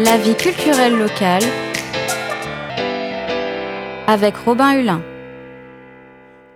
[0.00, 1.44] La vie culturelle locale
[4.08, 5.00] avec Robin Hulin.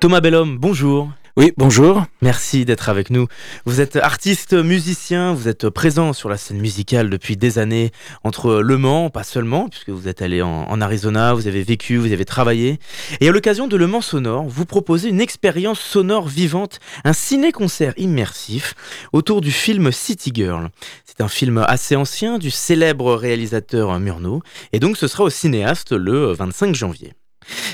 [0.01, 1.13] Thomas Bellhomme, bonjour.
[1.39, 2.05] Oui, bonjour.
[2.21, 3.29] Merci d'être avec nous.
[3.65, 7.93] Vous êtes artiste, musicien, vous êtes présent sur la scène musicale depuis des années
[8.25, 12.11] entre Le Mans, pas seulement, puisque vous êtes allé en, Arizona, vous avez vécu, vous
[12.11, 12.81] avez travaillé.
[13.21, 17.95] Et à l'occasion de Le Mans Sonore, vous proposez une expérience sonore vivante, un ciné-concert
[17.99, 18.75] immersif
[19.13, 20.71] autour du film City Girl.
[21.05, 25.93] C'est un film assez ancien du célèbre réalisateur Murnau, et donc ce sera au cinéaste
[25.93, 27.13] le 25 janvier.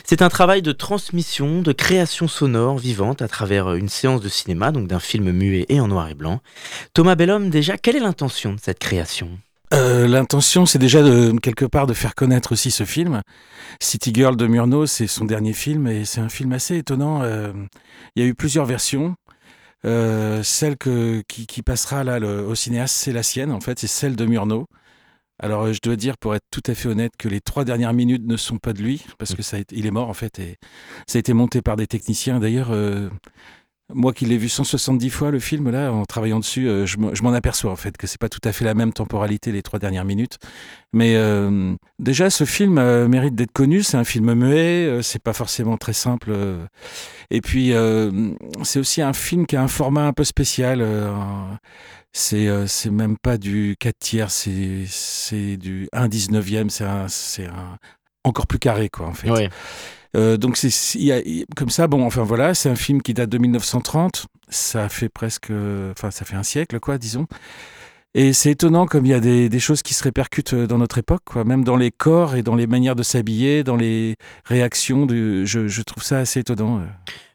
[0.05, 4.71] C'est un travail de transmission, de création sonore vivante à travers une séance de cinéma,
[4.71, 6.41] donc d'un film muet et en noir et blanc.
[6.93, 9.31] Thomas Bellhomme, déjà, quelle est l'intention de cette création?
[9.73, 13.23] Euh, L'intention, c'est déjà de, quelque part de faire connaître aussi ce film.
[13.81, 17.23] City Girl de Murnau, c'est son dernier film et c'est un film assez étonnant.
[17.23, 17.53] Euh,
[18.15, 19.17] il y a eu plusieurs versions.
[19.85, 24.67] Euh, celle qui, passera au cinéaste, c'est la sienne en fait, c'est celle de Murnau.
[25.43, 28.25] Alors, je dois dire, pour être tout à fait honnête, que les trois dernières minutes
[28.25, 30.59] ne sont pas de lui, parce que il est mort en fait, et
[31.07, 32.39] ça a été monté par des techniciens.
[32.39, 33.11] D'ailleurs, euh,
[33.95, 37.33] moi qui l'ai vu 170 fois le film là, en travaillant dessus, euh, je m'en
[37.33, 40.05] aperçois en fait que c'est pas tout à fait la même temporalité les trois dernières
[40.05, 40.39] minutes.
[40.92, 43.83] Mais euh, déjà, ce film euh, mérite d'être connu.
[43.83, 46.33] C'est un film muet, c'est pas forcément très simple.
[47.31, 47.72] et puis,
[48.62, 50.84] c'est aussi un film qui a un format un peu spécial.
[52.12, 56.69] c'est même pas du 4 tiers, c'est du 1 19e.
[57.09, 57.48] C'est
[58.25, 59.50] encore plus carré quoi en fait.
[60.17, 60.70] Euh, donc c'est
[61.57, 61.87] comme ça.
[61.87, 64.27] Bon, enfin voilà, c'est un film qui date de 1930.
[64.48, 65.51] Ça fait presque,
[65.93, 67.27] enfin ça fait un siècle, quoi, disons.
[68.17, 71.23] Et c'est étonnant comme il y a des, choses qui se répercutent dans notre époque,
[71.25, 75.05] quoi, même dans les corps et dans les manières de s'habiller, dans les réactions.
[75.05, 76.78] De, je, trouve ça assez étonnant.
[76.78, 76.84] Euh.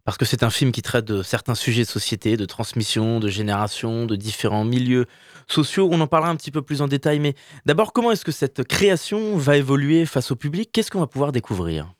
[0.05, 3.27] Parce que c'est un film qui traite de certains sujets de société, de transmission, de
[3.27, 5.05] génération, de différents milieux
[5.47, 5.89] sociaux.
[5.91, 7.19] On en parlera un petit peu plus en détail.
[7.19, 10.69] Mais d'abord, comment est-ce que cette création va évoluer face au public?
[10.71, 11.93] Qu'est-ce qu'on va pouvoir découvrir?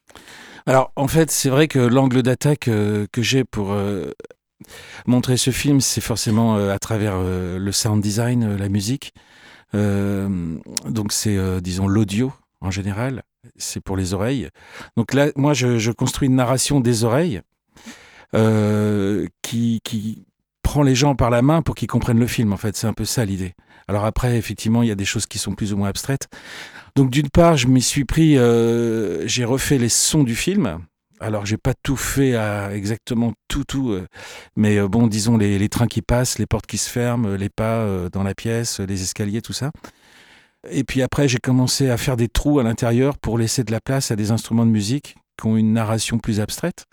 [0.69, 4.11] Alors, en fait, c'est vrai que l'angle d'attaque euh, que j'ai pour euh,
[5.07, 9.15] montrer ce film, c'est forcément euh, à travers le sound design, la musique.
[9.73, 12.31] donc, c'est, disons, l'audio
[12.61, 13.23] en général.
[13.57, 14.49] C'est pour les oreilles.
[14.95, 17.41] Donc là, moi, je, construis une narration des oreilles
[19.41, 20.23] qui, qui
[20.61, 22.53] prend les gens par la main pour qu'ils comprennent le film.
[22.53, 23.55] En fait, c'est un peu ça l'idée.
[23.89, 26.27] Alors après, effectivement, il y a des choses qui sont plus ou moins abstraites.
[26.95, 30.77] Donc d'une part, je m'y suis pris, euh, j'ai refait les sons du film.
[31.19, 34.05] Alors j'ai pas tout fait à exactement tout tout, euh,
[34.55, 37.83] mais euh, bon, disons les, trains qui passent, les portes qui se ferment, les pas
[38.11, 39.71] dans la pièce, les escaliers, tout ça.
[40.69, 43.81] Et puis après, j'ai commencé à faire des trous à l'intérieur pour laisser de la
[43.81, 46.85] place à des instruments de musique qui ont une narration plus abstraite,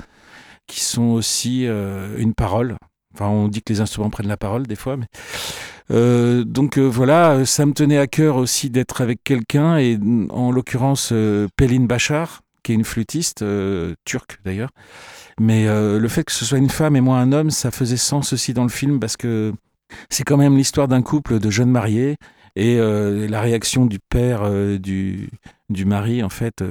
[0.67, 2.79] qui sont aussi une parole.
[3.13, 5.07] Enfin, on dit que les instruments prennent la parole des fois, mais
[5.91, 9.99] donc euh, voilà, ça me tenait à cœur aussi d'être avec quelqu'un, et
[10.31, 13.45] en l'occurrence euh, Pelin Bachar, qui est une flûtiste
[14.05, 14.71] turque d'ailleurs.
[15.39, 18.33] Mais le fait que ce soit une femme et moi un homme, ça faisait sens
[18.33, 19.53] aussi dans le film parce que
[20.11, 22.17] c'est quand même l'histoire d'un couple de jeunes mariés
[22.57, 25.31] et la réaction du père du,
[25.69, 26.65] du mari en fait.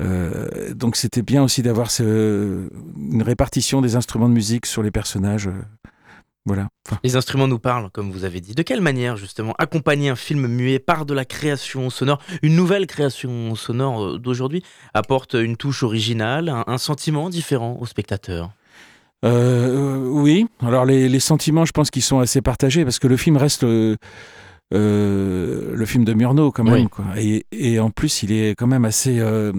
[0.00, 5.48] Euh, donc c'était bien aussi d'avoir une répartition des instruments de musique sur les personnages.
[6.50, 6.64] Euh,
[7.02, 8.54] les instruments nous parlent, comme vous avez dit.
[8.54, 12.86] De quelle manière, justement, accompagner un film muet par de la création sonore, une nouvelle
[12.86, 14.62] création sonore euh, d'aujourd'hui,
[14.92, 18.50] apporte une touche originale, un, sentiment différent au spectateur
[19.22, 20.46] Oui.
[20.60, 23.64] Alors, les, les, sentiments, je pense qu'ils sont assez partagés parce que le film reste.
[23.64, 23.96] Euh,
[24.70, 26.88] le film de Murnau quand même.
[26.88, 27.04] Quoi.
[27.16, 29.52] Et, en plus, il est quand même assez euh,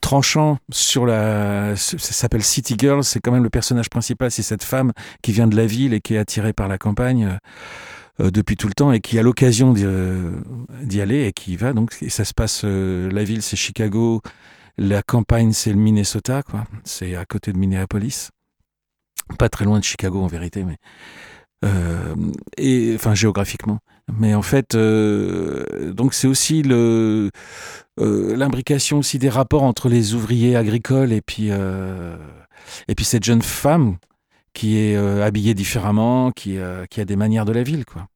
[0.00, 1.76] tranchant sur la.
[1.76, 4.92] Ça s'appelle City Girl, c'est quand même le personnage principal, c'est cette femme
[5.22, 7.38] qui vient de la ville et qui est attirée par la campagne.
[8.20, 11.72] Euh, depuis tout le temps et qui a l'occasion d'y aller et qui y va
[11.72, 14.22] donc et ça se passe la ville c'est Chicago
[14.78, 18.30] la campagne c'est le Minnesota quoi c'est à côté de Minneapolis
[19.36, 20.76] pas très loin de Chicago en vérité mais
[22.56, 23.80] et enfin géographiquement
[24.12, 27.30] mais en fait, euh, donc c'est aussi le
[28.00, 32.16] euh, l'imbrication aussi des rapports entre les ouvriers agricoles et puis euh,
[32.88, 33.96] et puis cette jeune femme
[34.52, 36.58] qui est habillée différemment, qui
[36.90, 38.06] qui a des manières de la ville, quoi.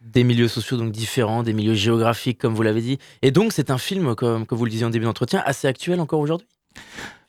[0.00, 3.70] Des milieux sociaux donc différents, des milieux géographiques comme vous l'avez dit, et donc c'est
[3.70, 6.46] un film comme, comme vous le disiez en début d'entretien assez actuel encore aujourd'hui?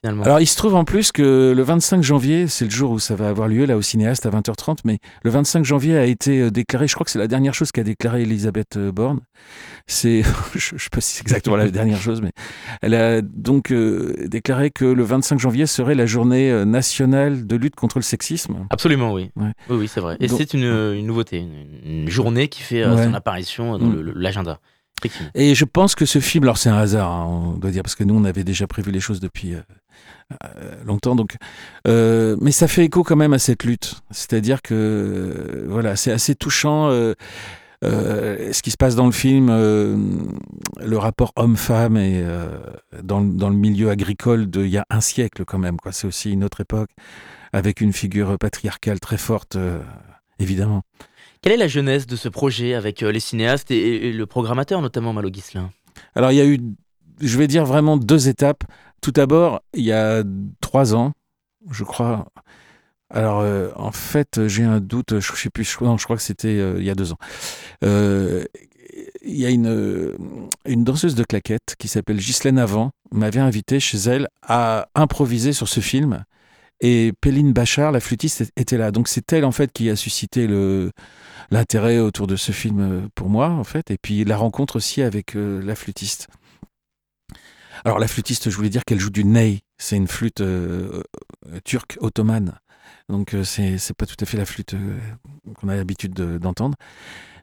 [0.03, 3.15] Alors, il se trouve en plus que le 25 janvier, c'est le jour où ça
[3.15, 6.51] va avoir lieu, là, au cinéaste, à 20h30, mais le 25 janvier a été euh,
[6.51, 9.21] déclaré, je crois que c'est la dernière chose qu'a déclaré Elisabeth euh, Borne.
[9.87, 10.23] C'est,
[10.55, 12.31] je ne sais pas si c'est exactement la dernière chose, mais
[12.81, 17.75] elle a donc euh, déclaré que le 25 janvier serait la journée nationale de lutte
[17.75, 18.67] contre le sexisme.
[18.69, 19.31] Absolument, oui.
[19.35, 20.17] Oui, oui c'est vrai.
[20.19, 21.43] Et c'est une, nouveauté,
[21.85, 24.59] une, journée qui fait son apparition dans l'agenda.
[25.35, 27.95] Et je pense que ce film, alors c'est un hasard, hein, on doit dire, parce
[27.95, 29.61] que nous on avait déjà prévu les choses depuis euh,
[30.85, 31.35] longtemps, donc,
[31.87, 34.01] euh, mais ça fait écho quand même à cette lutte.
[34.11, 36.89] C'est-à-dire que voilà, c'est assez touchant.
[37.81, 42.25] ce qui se passe dans le film, le rapport homme-femme et
[43.03, 45.77] dans, dans, le milieu agricole d'il y a un siècle quand même.
[45.77, 45.91] Quoi.
[45.91, 46.89] C'est aussi une autre époque
[47.53, 49.57] avec une figure patriarcale très forte,
[50.39, 50.83] évidemment.
[51.41, 55.13] Quelle est la jeunesse de ce projet avec euh, les cinéastes et, le programmateur, notamment
[55.13, 55.71] Malo Guislin
[56.15, 56.59] Alors, il y a eu,
[57.21, 58.63] je vais dire vraiment deux étapes.
[59.01, 60.23] Tout d'abord, il y a
[60.61, 61.13] trois ans,
[61.71, 62.27] je crois.
[63.09, 66.17] Alors, euh, en fait, j'ai un doute, je ne sais plus, je, non, je crois
[66.17, 67.17] que c'était euh, il y a deux ans.
[67.81, 68.47] il
[69.25, 74.89] y a une, danseuse de claquettes qui s'appelle Ghislaine Avant, m'avait invité chez elle à
[74.95, 76.23] improviser sur ce film.
[76.79, 78.91] Et Péline Bachar, la flûtiste, était là.
[78.91, 80.47] Donc c'est elle en fait qui a suscité
[81.49, 85.01] l'intérêt autour de ce film euh, pour moi, en fait, et puis la rencontre aussi
[85.01, 86.27] avec euh, la flûtiste.
[87.85, 91.01] Alors la flûtiste, je voulais dire qu'elle joue du ney, c'est une flûte euh,
[91.63, 92.59] turque ottomane,
[93.09, 94.75] donc c'est c'est pas tout à fait la flûte
[95.55, 96.75] qu'on a l'habitude d'entendre.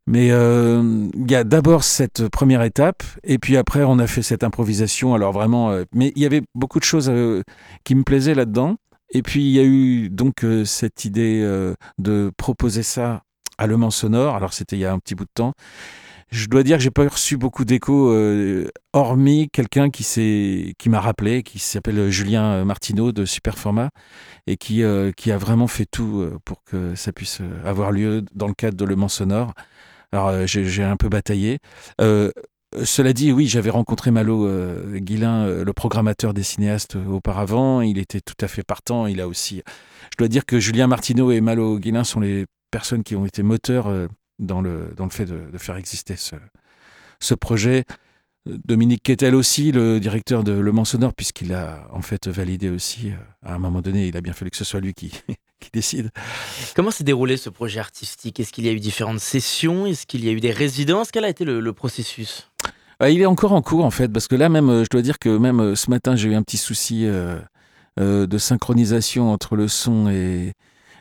[0.06, 4.44] Mais il y a d'abord cette première étape, et puis après on a fait cette
[4.44, 5.14] improvisation.
[5.14, 7.10] Alors vraiment, mais il y avait beaucoup de choses
[7.84, 8.76] qui me plaisaient là-dedans.
[9.10, 11.40] Et puis il y a eu donc cette idée
[11.98, 13.22] de proposer ça
[13.56, 14.34] à Le Mans Sonore.
[14.34, 15.54] Alors c'était il y a un petit bout de temps.
[16.30, 21.00] Je dois dire que j'ai pas reçu beaucoup d'échos, euh, hormis quelqu'un qui qui m'a
[21.00, 23.90] rappelé, qui s'appelle Julien Martineau de Superformat
[24.46, 28.24] et qui euh, qui a vraiment fait tout euh, pour que ça puisse avoir lieu
[28.34, 29.52] dans le cadre de Le Mans Sonore.
[30.12, 31.58] Alors j'ai un peu bataillé.
[32.82, 34.48] Cela dit, oui, j'avais rencontré Malo
[34.94, 37.80] Guilin, le programmateur des cinéastes auparavant.
[37.80, 39.06] Il était tout à fait partant.
[39.06, 39.62] Il a aussi.
[40.12, 43.44] Je dois dire que Julien Martineau et Malo Guilin sont les personnes qui ont été
[43.44, 44.08] moteurs euh,
[44.38, 46.36] dans le, dans le fait de, faire exister ce,
[47.20, 47.84] ce projet.
[48.46, 53.10] Dominique Quetel aussi, le directeur de Le Mans Sonore, puisqu'il a en fait validé aussi,
[53.10, 55.10] euh, à un moment donné, il a bien fallu que ce soit lui qui,
[55.60, 56.10] qui décide.
[56.76, 58.38] Comment s'est déroulé ce projet artistique?
[58.38, 59.86] Est-ce qu'il y a eu différentes sessions?
[59.86, 61.10] Est-ce qu'il y a eu des résidences?
[61.10, 62.50] Quel a été le, processus?
[63.00, 65.02] Bah, Il est encore en cours en fait, parce que là même, euh, je dois
[65.02, 67.06] dire que même ce matin, j'ai eu un petit souci
[67.96, 70.52] de synchronisation entre le son et,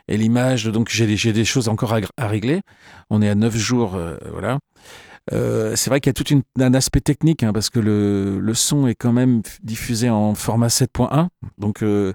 [0.07, 0.65] et l'image.
[0.65, 2.61] Donc j'ai des choses encore à, régler.
[3.09, 4.59] On est à 9 jours, euh, voilà.
[5.31, 8.53] Euh, c'est vrai qu'il y a tout un aspect technique hein, parce que le, le,
[8.53, 11.27] son est quand même diffusé en format 7.1.
[11.57, 12.11] Donc euh,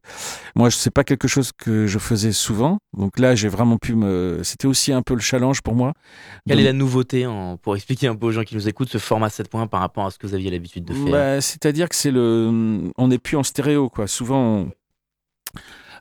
[0.54, 2.78] moi, sais pas quelque chose que je faisais souvent.
[2.96, 4.40] Donc là, j'ai vraiment pu me.
[4.42, 5.94] C'était aussi un peu le challenge pour moi.
[6.46, 7.56] Quelle est la nouveauté en...
[7.56, 10.10] pour expliquer un peu aux gens qui nous écoutent ce format 7.1 par rapport à
[10.10, 11.10] ce que vous aviez l'habitude de faire?
[11.10, 12.90] Bah, C'est-à-dire que c'est le.
[12.98, 14.06] On n'est plus en stéréo quoi.
[14.06, 14.68] Souvent.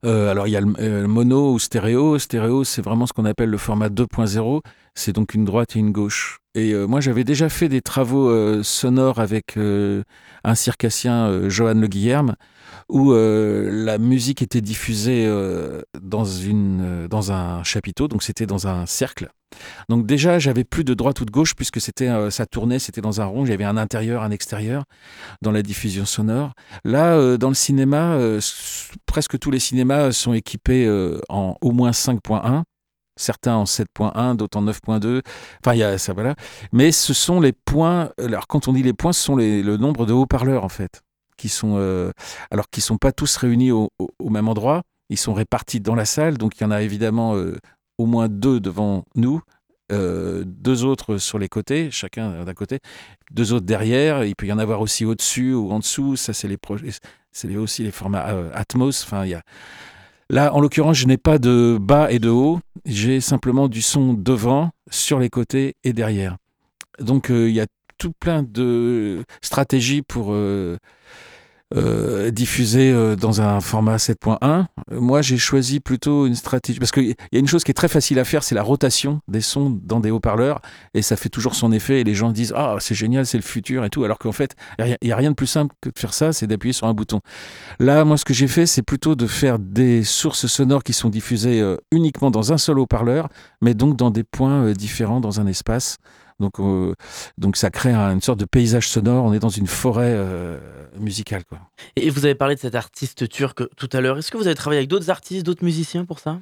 [0.05, 2.19] Euh, alors il y a euh, le, mono ou stéréo.
[2.19, 4.61] Stéréo, c'est vraiment ce qu'on appelle le format 2.0.
[4.95, 6.39] C'est donc une droite et une gauche.
[6.55, 12.35] Et euh, moi, j'avais déjà fait des travaux sonores avec un circassien, Johan Le Guillerme,
[12.89, 15.27] où la musique était diffusée
[16.01, 19.29] dans, une, dans un chapiteau, donc c'était dans un cercle.
[19.89, 23.01] Donc déjà, j'avais plus de droite ou de gauche puisque c'était euh, ça tournait, c'était
[23.01, 24.83] dans un rond, j'avais un intérieur, un extérieur
[25.41, 26.53] dans la diffusion sonore.
[26.83, 28.41] Là, euh, dans le cinéma, euh,
[29.05, 30.87] presque tous les cinémas sont équipés
[31.29, 32.63] en au moins 5.1
[33.19, 35.23] certains en 7.1, d'autres en 9.2.
[35.63, 36.35] Enfin, il y a ça, voilà.
[36.71, 38.11] Mais ce sont les points.
[38.19, 41.01] Alors, quand on dit les points, ce sont le nombre de haut-parleurs, en fait,
[41.35, 41.77] qui sont.
[42.51, 43.89] alors, qui sont pas tous réunis au,
[44.29, 44.83] même endroit.
[45.09, 46.37] Ils sont répartis dans la salle.
[46.37, 47.33] Donc, il y en a évidemment
[47.97, 49.41] au moins deux devant nous,
[49.91, 52.79] euh, deux autres sur les côtés, chacun d'un côté,
[53.31, 54.25] deux autres derrière.
[54.25, 56.15] Il peut y en avoir aussi au-dessus ou en dessous.
[56.15, 56.57] Ça, c'est les
[57.31, 59.03] c'est aussi les formats euh, Atmos.
[59.03, 59.41] Enfin, il y a
[60.29, 62.59] là, en l'occurrence, je n'ai pas de bas et de haut.
[62.85, 66.37] J'ai simplement du son devant, sur les côtés et derrière.
[66.99, 70.35] Donc, euh, il y a tout plein de stratégies pour
[71.75, 74.67] euh, diffusé euh, dans un format 7.1.
[74.91, 77.89] Moi, j'ai choisi plutôt une stratégie parce qu'il y a une chose qui est très
[77.89, 80.61] facile à faire, c'est la rotation des sons dans des haut-parleurs
[80.93, 83.43] et ça fait toujours son effet et les gens disent ah c'est génial, c'est le
[83.43, 85.99] futur et tout, alors qu'en fait il n'y a rien de plus simple que de
[85.99, 87.19] faire ça, c'est d'appuyer sur un bouton.
[87.79, 91.09] Là, moi, ce que j'ai fait, c'est plutôt de faire des sources sonores qui sont
[91.09, 93.27] diffusées euh, uniquement dans un seul haut-parleur,
[93.61, 95.97] mais donc dans des points différents dans un espace.
[96.39, 96.93] Donc, euh,
[97.37, 99.25] donc ça crée une sorte de paysage sonore.
[99.25, 100.59] On est dans une forêt euh,
[100.99, 101.43] musicale.
[101.45, 101.59] Quoi.
[101.95, 104.17] Et vous avez parlé de cet artiste turc tout à l'heure.
[104.17, 106.39] Est-ce que vous avez travaillé avec d'autres artistes, d'autres musiciens pour ça?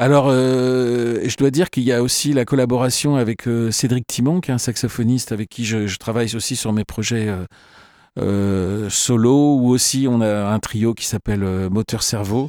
[0.00, 4.52] Alors, euh, je dois dire qu'il y a aussi la collaboration avec Cédric Timon, qui
[4.52, 7.28] est un saxophoniste avec qui je, travaille aussi sur mes projets
[8.16, 12.48] solo, ou aussi on a un trio qui s'appelle Moteur Cerveau,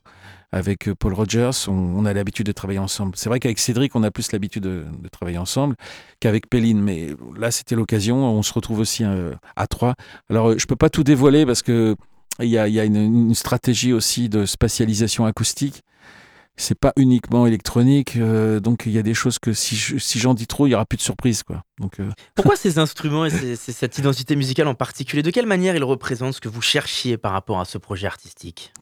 [0.51, 3.13] avec euh, Paul Rogers, on, a l'habitude de travailler ensemble.
[3.15, 5.75] C'est vrai qu'avec Cédric, on a plus l'habitude de, travailler ensemble
[6.19, 8.17] qu'avec Péline, mais là, c'était l'occasion.
[8.25, 9.95] On se retrouve aussi euh, à trois.
[10.29, 11.95] Alors, je peux pas tout dévoiler parce que
[12.41, 15.83] il y a, une, stratégie aussi de spatialisation acoustique
[16.59, 19.75] c'est pas uniquement électronique, euh, donc il y a des choses que si,
[20.19, 21.63] j'en dis trop, il y aura plus de surprise, quoi.
[21.79, 25.23] Donc euh, pourquoi ces instruments et cette identité musicale en particulier?
[25.23, 28.73] De quelle manière ils représentent ce que vous cherchiez par rapport à ce projet artistique?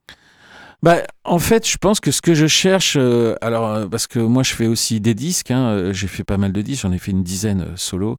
[0.83, 4.43] Bah, en fait, je pense que ce que je cherche, euh, alors parce que moi
[4.43, 7.11] je fais aussi des disques, hein, j'ai fait pas mal de disques, j'en ai fait
[7.11, 8.17] une dizaine solo,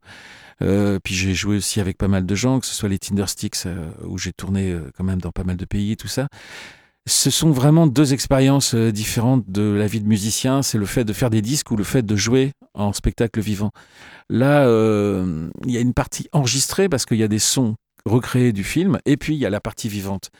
[0.60, 3.68] puis j'ai joué aussi avec pas mal de gens, que ce soit les Tindersticks
[4.04, 6.28] où j'ai tourné quand même dans pas mal de pays, tout ça
[7.08, 10.62] ce sont vraiment deux expériences euh, différentes de la vie de musicien.
[10.62, 13.70] C'est le fait de faire des disques ou le fait de jouer en spectacle vivant.
[14.28, 17.74] Là, euh, il y a une partie enregistrée parce qu'il y a des sons
[18.08, 20.30] recréés du film, et puis il y a la partie vivante.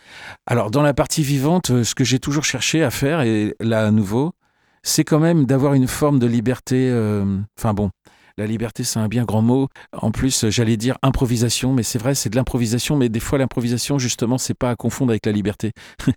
[0.46, 3.86] Alors dans la partie vivante, euh, ce que j'ai toujours cherché à faire, et là
[3.86, 4.32] à nouveau,
[4.82, 6.90] c'est quand même d'avoir une forme de liberté.
[7.58, 7.90] Enfin bon,
[8.38, 9.68] la liberté, c'est un bien grand mot.
[9.92, 13.98] En plus, j'allais dire improvisation, mais c'est vrai, c'est de l'improvisation, mais des fois, l'improvisation,
[13.98, 15.72] justement, c'est pas à confondre avec la liberté.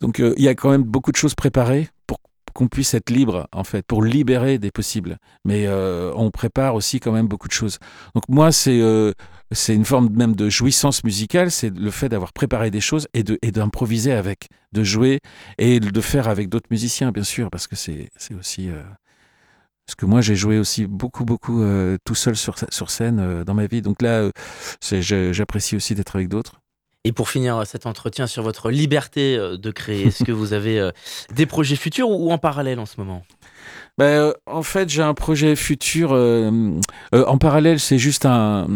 [0.00, 2.18] Donc euh, il y a quand même beaucoup de choses préparées pour
[2.56, 5.18] qu'on puisse être libre, en fait, pour libérer des possibles.
[5.44, 7.78] Mais euh, on prépare aussi quand même beaucoup de choses.
[8.14, 9.12] Donc moi, c'est euh,
[9.52, 13.22] c'est une forme même de jouissance musicale, c'est le fait d'avoir préparé des choses et
[13.52, 15.20] d'improviser avec, de jouer
[15.58, 18.70] et de faire avec d'autres musiciens, bien sûr, parce que c'est aussi
[19.86, 21.62] parce que moi j'ai joué aussi beaucoup beaucoup
[22.04, 23.82] tout seul sur sur scène dans ma vie.
[23.82, 24.28] Donc là,
[24.90, 26.60] j'apprécie aussi d'être avec d'autres.
[27.06, 30.80] Et pour finir cet entretien sur votre liberté euh, de créer, est-ce que vous avez
[30.80, 30.90] euh,
[31.32, 33.22] des projets futurs ou en parallèle en ce moment?
[33.96, 36.10] Ben, euh, en fait, j'ai un projet futur.
[36.10, 38.66] en parallèle, c'est juste un,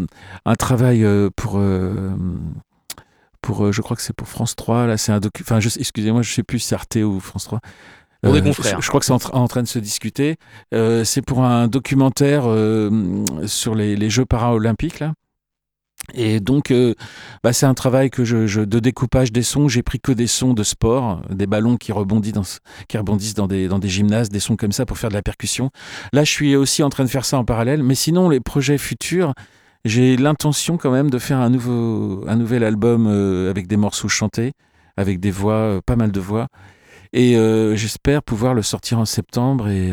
[0.44, 1.60] un travail pour.
[3.42, 4.86] pour je crois que c'est pour France 3.
[4.86, 5.42] Là, c'est un docu.
[5.42, 7.58] Enfin, excusez-moi, je sais plus si c'est Arte ou France 3.
[8.22, 8.80] Pour des confrères.
[8.80, 10.36] Je, crois que c'est en, train de se discuter.
[10.70, 12.44] c'est pour un documentaire
[13.46, 15.14] sur les, les Jeux paralympiques, là.
[16.14, 16.94] Et donc, euh,
[17.42, 19.68] bah, c'est un travail que je, de découpage des sons.
[19.68, 22.44] J'ai pris que des sons de sport, des ballons qui rebondissent dans,
[22.88, 25.22] qui rebondissent dans des, dans des gymnases, des sons comme ça pour faire de la
[25.22, 25.70] percussion.
[26.12, 27.82] Là, je suis aussi en train de faire ça en parallèle.
[27.82, 29.34] Mais sinon, les projets futurs,
[29.84, 34.08] j'ai l'intention quand même de faire un, nouveau, un nouvel album euh, avec des morceaux
[34.08, 34.52] chantés,
[34.96, 36.48] avec des voix, euh, pas mal de voix.
[37.12, 37.34] Et
[37.74, 39.66] j'espère pouvoir le sortir en septembre.
[39.66, 39.92] Et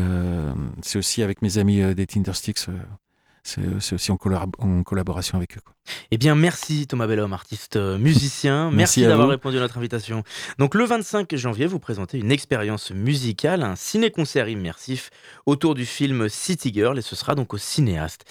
[0.82, 2.68] c'est aussi avec mes amis des Tindersticks
[3.48, 5.60] c'est aussi en, collaboration avec eux.
[6.10, 8.70] Eh bien, merci Thomas Bellhomme, artiste euh, musicien.
[8.72, 10.24] merci, d'avoir répondu à notre invitation.
[10.58, 15.10] Donc, le 25 janvier, vous présentez une expérience musicale, un ciné-concert immersif
[15.46, 18.24] autour du film City Girl, et ce sera donc au cinéaste.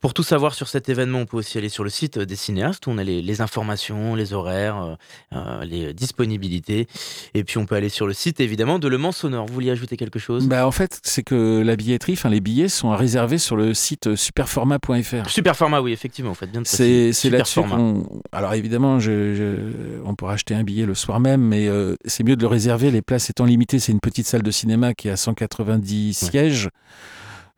[0.00, 2.86] Pour tout savoir sur cet événement, on peut aussi aller sur le site des cinéastes
[2.86, 4.94] où on a les, informations, les horaires, euh,
[5.34, 6.86] euh, les disponibilités.
[7.34, 9.46] Et puis, on peut aller sur le site évidemment de Le Mans Sonore.
[9.46, 10.46] Vous vouliez ajouter quelque chose?
[10.46, 14.14] Bah, En fait, c'est que la billetterie, enfin, les billets sont réservés sur le site
[14.14, 15.28] Superform superformat.fr.
[15.28, 16.66] Superformat, oui, effectivement, vous faites bien de
[17.12, 18.04] C'est là-dessus qu'on.
[18.32, 22.36] Alors évidemment, je, on pourra acheter un billet le soir même, mais euh, c'est mieux
[22.36, 22.90] de le réserver.
[22.90, 26.70] Les places étant limitées, c'est une petite salle de cinéma qui a 190 sièges,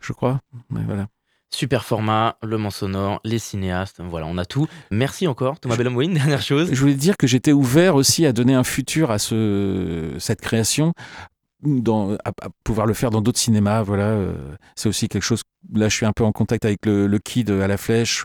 [0.00, 0.40] je crois.
[0.70, 1.06] voilà.
[1.50, 4.66] Super format, le Mans sonore, les cinéastes, voilà, on a tout.
[4.90, 5.76] Merci encore, Thomas
[6.14, 6.68] dernière chose.
[6.72, 10.92] Je voulais dire que j'étais ouvert aussi à donner un futur à ce, cette création
[11.62, 12.32] dans, à,
[12.64, 13.82] pouvoir le faire dans d'autres cinémas.
[13.82, 14.32] Voilà, euh,
[14.74, 15.42] c'est aussi quelque chose.
[15.74, 18.24] Là, je suis un peu en contact avec le, le Kid à la Flèche,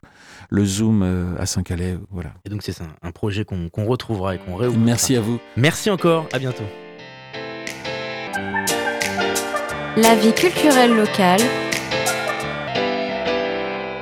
[0.50, 1.98] le Zoom euh, à Saint-Calais.
[2.10, 2.34] Voilà.
[2.46, 4.86] Et donc, c'est un, un, projet qu'on retrouvera et qu'on réouvrira.
[4.86, 5.40] Merci à vous.
[5.58, 6.28] Merci encore.
[6.34, 6.64] À bientôt.
[9.98, 11.42] La vie culturelle locale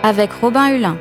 [0.04, 0.98] avec Robin Hulin.